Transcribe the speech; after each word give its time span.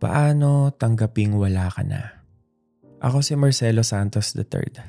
Paano 0.00 0.72
tanggaping 0.72 1.36
wala 1.36 1.68
ka 1.68 1.84
na? 1.84 2.24
Ako 3.04 3.20
si 3.20 3.36
Marcelo 3.36 3.84
Santos 3.84 4.32
III 4.32 4.80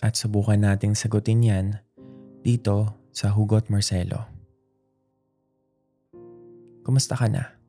at 0.00 0.16
subukan 0.16 0.56
nating 0.56 0.96
sagutin 0.96 1.44
yan 1.44 1.84
dito 2.40 2.96
sa 3.12 3.28
Hugot 3.28 3.68
Marcelo. 3.68 4.24
Kumusta 6.80 7.12
ka 7.12 7.28
na? 7.28 7.60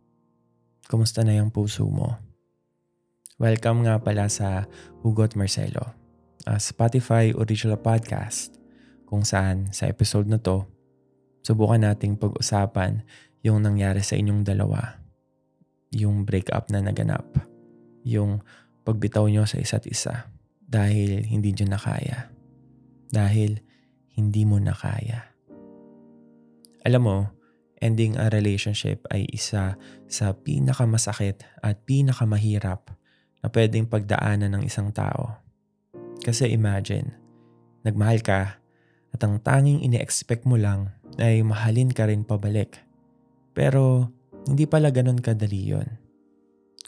Kumusta 0.88 1.27
na 1.27 1.36
yung 1.36 1.52
puso 1.52 1.84
mo? 1.84 2.16
Welcome 3.43 3.84
nga 3.84 4.00
pala 4.00 4.32
sa 4.32 4.64
Hugot 5.04 5.36
Marcelo, 5.36 5.91
a 6.48 6.64
Spotify 6.64 7.36
original 7.36 7.75
podcast 7.75 8.55
kung 9.04 9.27
saan 9.27 9.68
sa 9.75 9.91
episode 9.91 10.32
na 10.32 10.39
to, 10.39 10.64
subukan 11.43 11.91
nating 11.91 12.16
pag-usapan 12.16 13.04
yung 13.43 13.59
nangyari 13.59 14.00
sa 14.00 14.16
inyong 14.16 14.48
dalawa 14.48 15.04
yung 15.96 16.27
breakup 16.27 16.68
na 16.68 16.84
naganap. 16.84 17.24
Yung 18.04 18.43
pagbitaw 18.83 19.32
nyo 19.32 19.47
sa 19.47 19.57
isa't 19.57 19.88
isa 19.88 20.28
dahil 20.68 21.24
hindi 21.24 21.56
nyo 21.56 21.71
na 21.71 21.79
kaya. 21.79 22.28
Dahil 23.10 23.64
hindi 24.11 24.43
mo 24.43 24.60
na 24.60 24.75
kaya. 24.75 25.32
Alam 26.83 27.02
mo, 27.02 27.18
ending 27.79 28.19
a 28.19 28.28
relationship 28.28 29.07
ay 29.10 29.25
isa 29.32 29.79
sa 30.05 30.25
pinakamasakit 30.36 31.47
at 31.64 31.75
pinakamahirap 31.88 32.91
na 33.41 33.47
pwedeng 33.50 33.88
pagdaanan 33.88 34.52
ng 34.53 34.64
isang 34.67 34.91
tao. 34.91 35.39
Kasi 36.22 36.52
imagine, 36.52 37.14
nagmahal 37.86 38.19
ka 38.25 38.58
at 39.16 39.22
ang 39.23 39.39
tanging 39.39 39.86
ini-expect 39.86 40.44
mo 40.44 40.59
lang 40.59 40.91
ay 41.22 41.45
mahalin 41.45 41.94
ka 41.94 42.09
rin 42.09 42.27
pabalik. 42.27 42.81
Pero 43.55 44.11
hindi 44.45 44.69
pala 44.69 44.94
ganun 44.94 45.22
kadali 45.22 45.73
yon. 45.73 45.89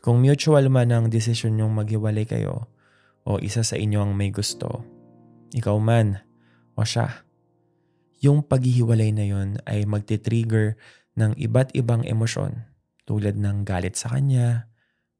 Kung 0.02 0.22
mutual 0.22 0.70
man 0.70 0.94
ang 0.94 1.06
desisyon 1.10 1.58
nyong 1.58 1.74
maghiwalay 1.74 2.24
kayo 2.24 2.70
o 3.28 3.42
isa 3.42 3.66
sa 3.66 3.76
inyo 3.76 4.00
ang 4.00 4.14
may 4.14 4.30
gusto, 4.32 4.86
ikaw 5.52 5.76
man 5.82 6.22
o 6.78 6.86
siya, 6.86 7.28
yung 8.22 8.46
paghihiwalay 8.46 9.14
na 9.14 9.26
yon 9.26 9.58
ay 9.66 9.86
magti-trigger 9.86 10.78
ng 11.18 11.34
iba't 11.38 11.74
ibang 11.74 12.06
emosyon 12.06 12.66
tulad 13.10 13.38
ng 13.38 13.66
galit 13.66 13.98
sa 13.98 14.14
kanya, 14.14 14.70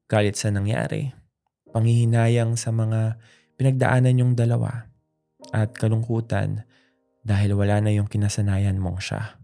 galit 0.06 0.38
sa 0.38 0.54
nangyari, 0.54 1.14
panghihinayang 1.74 2.54
sa 2.54 2.70
mga 2.70 3.18
pinagdaanan 3.58 4.22
yung 4.22 4.34
dalawa, 4.38 4.92
at 5.56 5.74
kalungkutan 5.74 6.68
dahil 7.24 7.56
wala 7.58 7.82
na 7.82 7.92
yung 7.92 8.08
kinasanayan 8.08 8.78
mong 8.78 9.00
siya. 9.02 9.40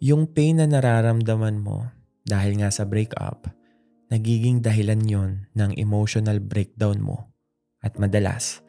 Yung 0.00 0.32
pain 0.32 0.56
na 0.56 0.64
nararamdaman 0.64 1.60
mo 1.60 1.84
dahil 2.24 2.56
nga 2.56 2.72
sa 2.72 2.88
breakup, 2.88 3.52
nagiging 4.08 4.64
dahilan 4.64 5.04
yon 5.04 5.30
ng 5.52 5.76
emotional 5.76 6.40
breakdown 6.40 7.04
mo. 7.04 7.28
At 7.84 8.00
madalas, 8.00 8.64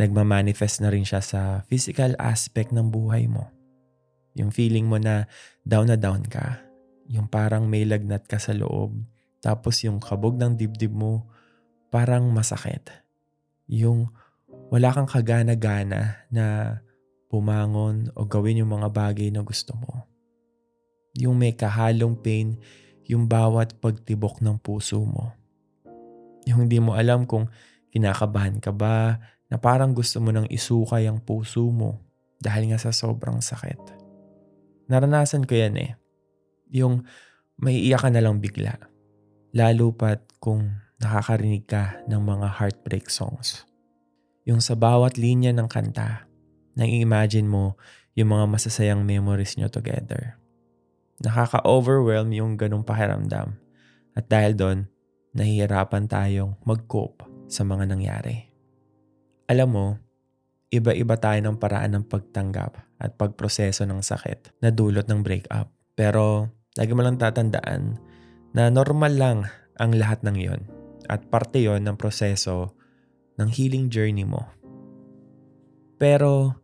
nagmamanifest 0.00 0.80
na 0.80 0.88
rin 0.88 1.04
siya 1.04 1.20
sa 1.20 1.68
physical 1.68 2.16
aspect 2.16 2.72
ng 2.72 2.88
buhay 2.88 3.28
mo. 3.28 3.52
Yung 4.40 4.48
feeling 4.48 4.88
mo 4.88 4.96
na 4.96 5.28
down 5.68 5.92
na 5.92 6.00
down 6.00 6.24
ka, 6.24 6.64
yung 7.12 7.28
parang 7.28 7.68
may 7.68 7.84
lagnat 7.84 8.24
ka 8.24 8.40
sa 8.40 8.56
loob, 8.56 9.04
tapos 9.44 9.84
yung 9.84 10.00
kabog 10.00 10.40
ng 10.40 10.56
dibdib 10.56 10.96
mo 10.96 11.28
parang 11.92 12.24
masakit. 12.32 12.88
Yung 13.68 14.08
wala 14.72 14.96
kang 14.96 15.12
kagana-gana 15.12 16.24
na 16.32 16.80
pumangon 17.28 18.08
o 18.16 18.24
gawin 18.24 18.64
yung 18.64 18.80
mga 18.80 18.88
bagay 18.88 19.28
na 19.28 19.44
gusto 19.44 19.76
mo. 19.76 20.09
Yung 21.18 21.34
may 21.34 21.56
kahalong 21.56 22.14
pain, 22.14 22.60
yung 23.10 23.26
bawat 23.26 23.78
pagtibok 23.82 24.38
ng 24.38 24.62
puso 24.62 25.02
mo. 25.02 25.34
Yung 26.46 26.66
hindi 26.66 26.78
mo 26.78 26.94
alam 26.94 27.26
kung 27.26 27.50
kinakabahan 27.90 28.62
ka 28.62 28.70
ba, 28.70 29.18
na 29.50 29.58
parang 29.58 29.90
gusto 29.90 30.22
mo 30.22 30.30
nang 30.30 30.46
isukay 30.46 31.10
ang 31.10 31.18
puso 31.18 31.66
mo 31.74 31.98
dahil 32.38 32.70
nga 32.70 32.78
sa 32.78 32.94
sobrang 32.94 33.42
sakit. 33.42 33.98
Naranasan 34.86 35.42
ko 35.44 35.58
yan 35.58 35.74
eh. 35.76 35.90
Yung 36.70 37.02
may 37.58 37.82
iyak 37.82 38.06
ka 38.06 38.08
na 38.14 38.22
lang 38.22 38.38
bigla. 38.38 38.78
Lalo 39.50 39.90
pat 39.90 40.22
kung 40.38 40.70
nakakarinig 41.02 41.66
ka 41.66 41.98
ng 42.06 42.22
mga 42.22 42.48
heartbreak 42.62 43.10
songs. 43.10 43.66
Yung 44.48 44.62
sa 44.62 44.78
bawat 44.78 45.18
linya 45.20 45.52
ng 45.52 45.68
kanta, 45.68 46.30
nang 46.78 46.88
imagine 46.88 47.44
mo 47.44 47.76
yung 48.16 48.32
mga 48.32 48.46
masasayang 48.48 49.02
memories 49.04 49.58
nyo 49.58 49.68
together. 49.68 50.39
Nakaka-overwhelm 51.20 52.32
yung 52.32 52.56
ganong 52.56 52.84
pakiramdam. 52.84 53.56
At 54.16 54.26
dahil 54.26 54.56
doon, 54.56 54.78
nahihirapan 55.36 56.10
tayong 56.10 56.58
mag-cope 56.66 57.28
sa 57.46 57.62
mga 57.62 57.86
nangyari. 57.90 58.50
Alam 59.50 59.68
mo, 59.70 59.86
iba-iba 60.70 61.18
tayo 61.18 61.38
ng 61.42 61.58
paraan 61.58 61.98
ng 61.98 62.04
pagtanggap 62.06 62.78
at 63.02 63.10
pagproseso 63.18 63.82
ng 63.84 64.00
sakit 64.00 64.62
na 64.62 64.70
dulot 64.70 65.06
ng 65.10 65.20
breakup. 65.20 65.68
Pero 65.98 66.46
lagi 66.78 66.92
mo 66.94 67.02
lang 67.02 67.18
tatandaan 67.18 67.98
na 68.54 68.70
normal 68.70 69.12
lang 69.18 69.38
ang 69.82 69.90
lahat 69.98 70.22
ng 70.22 70.36
yon 70.38 70.62
at 71.10 71.26
parte 71.26 71.58
yon 71.58 71.82
ng 71.82 71.98
proseso 71.98 72.78
ng 73.40 73.50
healing 73.50 73.90
journey 73.90 74.22
mo. 74.22 74.46
Pero 75.98 76.54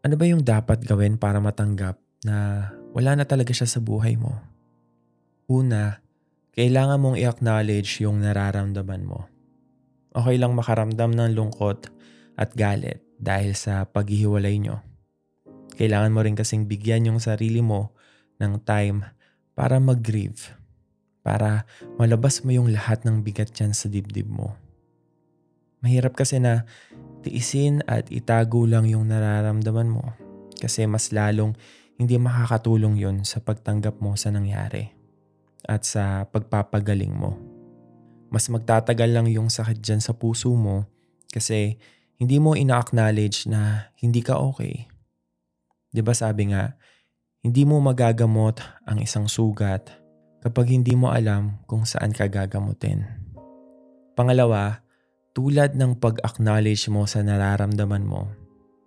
ano 0.00 0.14
ba 0.16 0.24
yung 0.24 0.40
dapat 0.40 0.80
gawin 0.82 1.20
para 1.20 1.38
matanggap 1.38 2.00
na 2.24 2.68
wala 2.90 3.14
na 3.14 3.24
talaga 3.26 3.54
siya 3.54 3.68
sa 3.70 3.78
buhay 3.78 4.18
mo. 4.18 4.34
Una, 5.50 6.02
kailangan 6.54 6.98
mong 6.98 7.16
i-acknowledge 7.18 8.02
yung 8.02 8.22
nararamdaman 8.22 9.06
mo. 9.06 9.26
Okay 10.10 10.38
lang 10.38 10.58
makaramdam 10.58 11.14
ng 11.14 11.30
lungkot 11.38 11.90
at 12.34 12.50
galit 12.58 13.02
dahil 13.18 13.54
sa 13.54 13.86
paghihiwalay 13.86 14.58
nyo. 14.58 14.82
Kailangan 15.78 16.12
mo 16.12 16.20
rin 16.26 16.34
kasing 16.34 16.66
bigyan 16.66 17.08
yung 17.08 17.20
sarili 17.22 17.62
mo 17.62 17.94
ng 18.42 18.58
time 18.66 19.06
para 19.54 19.78
mag-grieve. 19.78 20.58
Para 21.22 21.68
malabas 22.00 22.42
mo 22.42 22.50
yung 22.50 22.72
lahat 22.72 23.06
ng 23.06 23.22
bigat 23.22 23.54
dyan 23.54 23.70
sa 23.76 23.86
dibdib 23.86 24.26
mo. 24.26 24.56
Mahirap 25.80 26.18
kasi 26.18 26.42
na 26.42 26.66
tiisin 27.22 27.84
at 27.86 28.08
itago 28.08 28.64
lang 28.66 28.88
yung 28.88 29.08
nararamdaman 29.08 29.88
mo 29.88 30.04
kasi 30.60 30.84
mas 30.84 31.08
lalong 31.12 31.56
hindi 32.00 32.16
makakatulong 32.16 32.96
yon 32.96 33.28
sa 33.28 33.44
pagtanggap 33.44 34.00
mo 34.00 34.16
sa 34.16 34.32
nangyari 34.32 34.88
at 35.68 35.84
sa 35.84 36.24
pagpapagaling 36.24 37.12
mo. 37.12 37.36
Mas 38.32 38.48
magtatagal 38.48 39.12
lang 39.12 39.28
yung 39.28 39.52
sakit 39.52 39.84
dyan 39.84 40.00
sa 40.00 40.16
puso 40.16 40.48
mo 40.56 40.88
kasi 41.28 41.76
hindi 42.16 42.40
mo 42.40 42.56
ina-acknowledge 42.56 43.44
na 43.52 43.92
hindi 44.00 44.24
ka 44.24 44.40
okay. 44.40 44.88
ba 44.88 45.92
diba 45.92 46.16
sabi 46.16 46.56
nga, 46.56 46.72
hindi 47.44 47.68
mo 47.68 47.76
magagamot 47.84 48.64
ang 48.88 49.04
isang 49.04 49.28
sugat 49.28 49.92
kapag 50.40 50.72
hindi 50.72 50.96
mo 50.96 51.12
alam 51.12 51.60
kung 51.68 51.84
saan 51.84 52.16
ka 52.16 52.32
gagamutin. 52.32 53.04
Pangalawa, 54.16 54.80
tulad 55.36 55.76
ng 55.76 56.00
pag-acknowledge 56.00 56.88
mo 56.88 57.04
sa 57.04 57.20
nararamdaman 57.20 58.08
mo, 58.08 58.32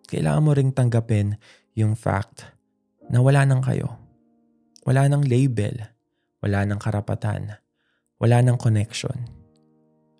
kailangan 0.09 0.41
mo 0.41 0.51
ring 0.57 0.73
tanggapin 0.73 1.37
yung 1.77 1.93
fact 1.93 2.53
na 3.09 3.19
wala 3.19 3.43
nang 3.43 3.63
kayo. 3.63 3.99
Wala 4.83 5.07
nang 5.07 5.23
label, 5.23 5.79
wala 6.43 6.67
nang 6.67 6.79
karapatan, 6.79 7.55
wala 8.19 8.37
nang 8.43 8.59
connection. 8.59 9.15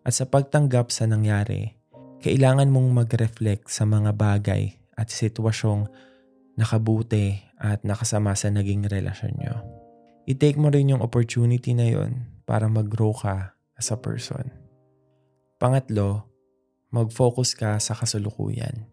At 0.08 0.16
sa 0.16 0.28
pagtanggap 0.28 0.92
sa 0.92 1.04
nangyari, 1.08 1.80
kailangan 2.24 2.72
mong 2.72 3.04
mag-reflect 3.04 3.68
sa 3.68 3.84
mga 3.84 4.16
bagay 4.16 4.72
at 4.96 5.12
sitwasyong 5.12 5.92
nakabuti 6.56 7.44
at 7.60 7.84
nakasama 7.84 8.36
sa 8.36 8.48
naging 8.48 8.88
relasyon 8.88 9.36
nyo. 9.40 9.56
I-take 10.24 10.56
mo 10.56 10.72
rin 10.72 10.96
yung 10.96 11.04
opportunity 11.04 11.76
na 11.76 11.92
yon 11.92 12.24
para 12.48 12.72
mag-grow 12.72 13.12
ka 13.12 13.60
as 13.76 13.92
a 13.92 14.00
person. 14.00 14.48
Pangatlo, 15.60 16.28
mag-focus 16.92 17.56
ka 17.56 17.76
sa 17.80 17.92
kasulukuyan. 17.92 18.88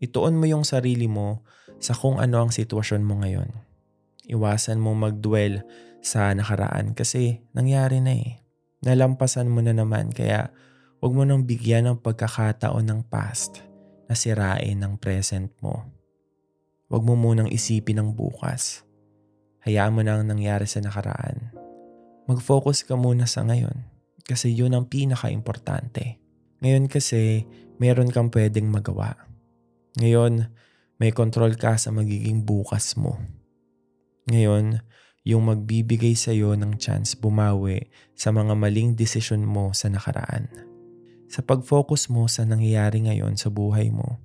Ituon 0.00 0.40
mo 0.40 0.48
yung 0.48 0.64
sarili 0.64 1.04
mo 1.04 1.44
sa 1.76 1.92
kung 1.92 2.16
ano 2.16 2.40
ang 2.40 2.50
sitwasyon 2.52 3.04
mo 3.04 3.20
ngayon. 3.20 3.52
Iwasan 4.32 4.80
mo 4.80 4.96
magdwell 4.96 5.60
sa 6.00 6.32
nakaraan 6.32 6.96
kasi 6.96 7.44
nangyari 7.52 8.00
na 8.00 8.16
eh. 8.16 8.40
Nalampasan 8.80 9.52
mo 9.52 9.60
na 9.60 9.76
naman 9.76 10.08
kaya 10.08 10.48
huwag 11.04 11.12
mo 11.12 11.28
nang 11.28 11.44
bigyan 11.44 11.84
ng 11.84 11.98
pagkakataon 12.00 12.88
ng 12.88 13.00
past 13.12 13.60
na 14.08 14.16
sirain 14.16 14.80
ng 14.80 14.96
present 14.96 15.52
mo. 15.60 15.84
Huwag 16.88 17.04
mo 17.04 17.14
munang 17.14 17.52
isipin 17.52 18.00
ang 18.00 18.16
bukas. 18.16 18.82
Hayaan 19.68 19.92
mo 19.92 20.00
na 20.00 20.16
ang 20.16 20.24
nangyari 20.24 20.64
sa 20.64 20.80
nakaraan. 20.80 21.52
Mag-focus 22.24 22.88
ka 22.88 22.96
muna 22.96 23.28
sa 23.28 23.44
ngayon 23.44 23.84
kasi 24.24 24.48
yun 24.56 24.72
ang 24.72 24.88
pinaka-importante. 24.88 26.16
Ngayon 26.64 26.88
kasi 26.88 27.44
meron 27.76 28.08
kang 28.08 28.32
pwedeng 28.32 28.72
magawa. 28.72 29.29
Ngayon, 29.98 30.46
may 31.02 31.10
control 31.10 31.58
ka 31.58 31.74
sa 31.74 31.90
magiging 31.90 32.46
bukas 32.46 32.94
mo. 32.94 33.18
Ngayon, 34.30 34.84
yung 35.26 35.50
magbibigay 35.50 36.14
sa'yo 36.14 36.54
ng 36.54 36.78
chance 36.78 37.18
bumawi 37.18 37.90
sa 38.14 38.30
mga 38.30 38.54
maling 38.54 38.94
desisyon 38.94 39.42
mo 39.42 39.74
sa 39.74 39.90
nakaraan. 39.90 40.46
Sa 41.26 41.42
pag-focus 41.42 42.06
mo 42.06 42.30
sa 42.30 42.46
nangyayari 42.46 43.02
ngayon 43.06 43.34
sa 43.34 43.50
buhay 43.50 43.90
mo, 43.90 44.22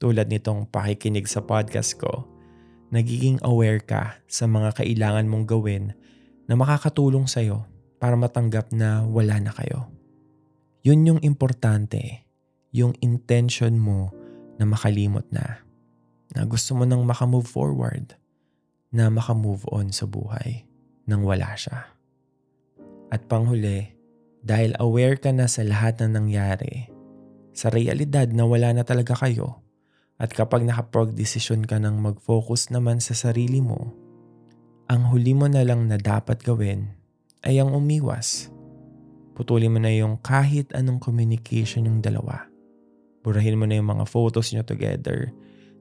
tulad 0.00 0.32
nitong 0.32 0.68
pakikinig 0.72 1.28
sa 1.28 1.44
podcast 1.44 2.00
ko, 2.00 2.24
nagiging 2.88 3.36
aware 3.44 3.80
ka 3.80 4.20
sa 4.28 4.48
mga 4.48 4.80
kailangan 4.80 5.28
mong 5.28 5.44
gawin 5.44 5.92
na 6.48 6.54
makakatulong 6.56 7.28
sa'yo 7.28 7.68
para 8.00 8.16
matanggap 8.16 8.72
na 8.72 9.04
wala 9.04 9.36
na 9.38 9.52
kayo. 9.52 9.92
Yun 10.82 11.06
yung 11.06 11.20
importante, 11.22 12.26
yung 12.74 12.96
intention 13.04 13.78
mo 13.78 14.21
na 14.62 14.70
makalimot 14.70 15.26
na, 15.34 15.66
na 16.30 16.46
gusto 16.46 16.78
mo 16.78 16.86
nang 16.86 17.02
makamove 17.02 17.50
forward, 17.50 18.14
na 18.94 19.10
makamove 19.10 19.66
on 19.74 19.90
sa 19.90 20.06
buhay 20.06 20.62
nang 21.10 21.26
wala 21.26 21.50
siya. 21.58 21.90
At 23.10 23.26
panghuli, 23.26 23.90
dahil 24.46 24.78
aware 24.78 25.18
ka 25.18 25.34
na 25.34 25.50
sa 25.50 25.66
lahat 25.66 25.98
na 25.98 26.22
nangyari, 26.22 26.86
sa 27.50 27.74
realidad 27.74 28.30
na 28.30 28.46
wala 28.46 28.70
na 28.70 28.86
talaga 28.86 29.18
kayo, 29.18 29.58
at 30.22 30.30
kapag 30.30 30.62
nakapag-desisyon 30.62 31.66
ka 31.66 31.82
ng 31.82 31.98
mag-focus 31.98 32.70
naman 32.70 33.02
sa 33.02 33.18
sarili 33.18 33.58
mo, 33.58 33.90
ang 34.86 35.10
huli 35.10 35.34
mo 35.34 35.50
na 35.50 35.66
lang 35.66 35.90
na 35.90 35.98
dapat 35.98 36.46
gawin 36.46 36.94
ay 37.42 37.58
ang 37.58 37.74
umiwas. 37.74 38.54
Putulin 39.34 39.74
mo 39.74 39.80
na 39.82 39.90
yung 39.90 40.20
kahit 40.22 40.70
anong 40.76 41.02
communication 41.02 41.90
yung 41.90 41.98
dalawa. 41.98 42.51
Burahin 43.22 43.58
mo 43.58 43.64
na 43.70 43.78
yung 43.78 43.90
mga 43.90 44.04
photos 44.10 44.50
nyo 44.50 44.66
together. 44.66 45.30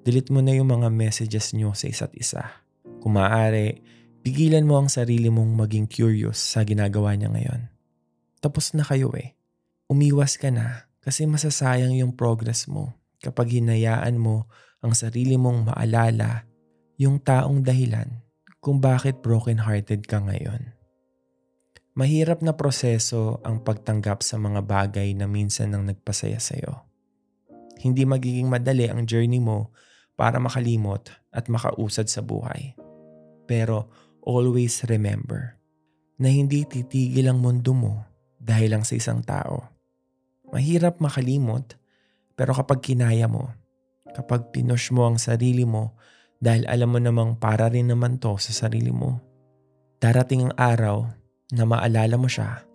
Delete 0.06 0.30
mo 0.30 0.42
na 0.42 0.54
yung 0.54 0.70
mga 0.70 0.90
messages 0.94 1.54
nyo 1.58 1.74
sa 1.74 1.90
isa't 1.90 2.14
isa. 2.18 2.46
Kung 3.02 3.18
maaari, 3.18 3.82
pigilan 4.22 4.66
mo 4.66 4.78
ang 4.78 4.90
sarili 4.90 5.30
mong 5.34 5.58
maging 5.58 5.90
curious 5.90 6.38
sa 6.38 6.62
ginagawa 6.62 7.18
niya 7.18 7.34
ngayon. 7.34 7.62
Tapos 8.42 8.74
na 8.78 8.86
kayo 8.86 9.10
eh. 9.18 9.34
Umiwas 9.90 10.38
ka 10.38 10.54
na 10.54 10.90
kasi 11.02 11.26
masasayang 11.26 11.98
yung 11.98 12.14
progress 12.14 12.70
mo 12.70 12.94
kapag 13.22 13.62
hinayaan 13.62 14.18
mo 14.18 14.50
ang 14.82 14.94
sarili 14.98 15.38
mong 15.38 15.74
maalala 15.74 16.46
yung 16.98 17.22
taong 17.22 17.66
dahilan 17.66 18.22
kung 18.62 18.78
bakit 18.78 19.26
broken-hearted 19.26 20.06
ka 20.06 20.22
ngayon. 20.22 20.78
Mahirap 21.98 22.46
na 22.46 22.54
proseso 22.54 23.42
ang 23.42 23.66
pagtanggap 23.66 24.22
sa 24.22 24.38
mga 24.38 24.64
bagay 24.64 25.12
na 25.18 25.26
minsan 25.26 25.74
nang 25.74 25.84
nagpasaya 25.90 26.38
sa'yo. 26.38 26.91
Hindi 27.82 28.06
magiging 28.06 28.46
madali 28.46 28.86
ang 28.86 29.10
journey 29.10 29.42
mo 29.42 29.74
para 30.14 30.38
makalimot 30.38 31.10
at 31.34 31.50
makausad 31.50 32.06
sa 32.06 32.22
buhay. 32.22 32.78
Pero 33.50 33.90
always 34.22 34.86
remember 34.86 35.58
na 36.22 36.30
hindi 36.30 36.62
titigil 36.70 37.26
ang 37.26 37.42
mundo 37.42 37.74
mo 37.74 38.06
dahil 38.38 38.78
lang 38.78 38.86
sa 38.86 38.94
isang 38.94 39.26
tao. 39.26 39.66
Mahirap 40.54 41.02
makalimot 41.02 41.82
pero 42.38 42.54
kapag 42.54 42.86
kinaya 42.86 43.26
mo, 43.26 43.50
kapag 44.14 44.54
pinush 44.54 44.94
mo 44.94 45.10
ang 45.10 45.18
sarili 45.18 45.66
mo 45.66 45.98
dahil 46.38 46.66
alam 46.70 46.90
mo 46.94 47.00
namang 47.02 47.38
para 47.42 47.70
rin 47.70 47.90
naman 47.90 48.22
to 48.22 48.38
sa 48.38 48.54
sarili 48.54 48.94
mo, 48.94 49.18
darating 49.98 50.50
ang 50.50 50.54
araw 50.58 51.06
na 51.54 51.66
maalala 51.66 52.18
mo 52.18 52.30
siya 52.30 52.66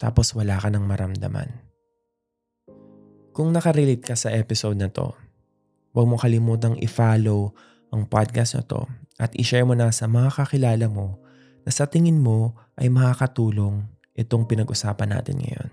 tapos 0.00 0.32
wala 0.32 0.56
ka 0.56 0.72
nang 0.72 0.88
maramdaman. 0.88 1.69
Kung 3.40 3.56
nakarelate 3.56 4.04
ka 4.04 4.12
sa 4.20 4.28
episode 4.36 4.76
na 4.76 4.92
to, 4.92 5.16
huwag 5.96 6.04
mo 6.04 6.20
kalimutang 6.20 6.76
i-follow 6.76 7.56
ang 7.88 8.04
podcast 8.04 8.52
na 8.52 8.60
to 8.68 8.84
at 9.16 9.32
i-share 9.32 9.64
mo 9.64 9.72
na 9.72 9.88
sa 9.96 10.04
mga 10.04 10.28
kakilala 10.28 10.92
mo 10.92 11.16
na 11.64 11.72
sa 11.72 11.88
tingin 11.88 12.20
mo 12.20 12.52
ay 12.76 12.92
makakatulong 12.92 13.88
itong 14.12 14.44
pinag-usapan 14.44 15.16
natin 15.16 15.40
ngayon. 15.40 15.72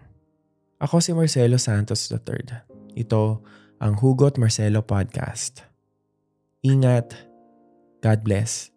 Ako 0.80 1.04
si 1.04 1.12
Marcelo 1.12 1.60
Santos 1.60 2.08
III 2.08 2.64
ito 2.96 3.44
ang 3.84 4.00
Hugot 4.00 4.40
Marcelo 4.40 4.80
Podcast. 4.88 5.68
Ingat. 6.64 7.20
God 8.00 8.20
bless. 8.24 8.72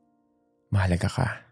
Mahalaga 0.75 1.07
ka. 1.07 1.50